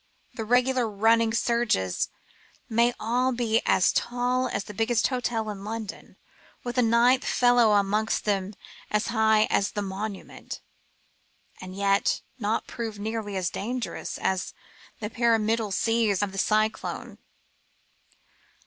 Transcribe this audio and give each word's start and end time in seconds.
The 0.33 0.45
regular 0.45 0.89
running 0.89 1.31
surges 1.31 2.09
may 2.67 2.91
all 2.99 3.31
be 3.31 3.61
as 3.67 3.93
tall 3.93 4.47
as 4.47 4.63
the 4.63 4.73
biggest 4.73 5.09
hotel 5.09 5.47
in 5.51 5.63
London, 5.63 6.17
with 6.63 6.79
a 6.79 6.81
ninth 6.81 7.23
fellow 7.23 7.73
amongst 7.73 8.25
them 8.25 8.55
as 8.89 9.09
high 9.09 9.45
as 9.51 9.69
the 9.73 9.83
Monument, 9.83 10.59
and 11.61 11.75
yet 11.75 12.21
not 12.39 12.65
prove 12.65 12.97
nearly 12.97 13.39
so 13.39 13.51
dangerous 13.53 14.17
as 14.17 14.55
the 14.99 15.11
pyramidal 15.11 15.71
seas 15.71 16.23
of 16.23 16.31
the 16.31 16.39
cyclone. 16.39 17.19